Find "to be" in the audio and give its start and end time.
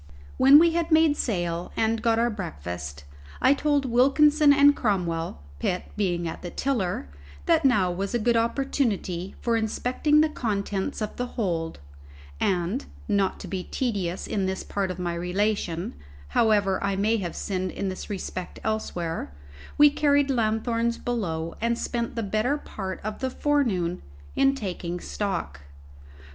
13.41-13.61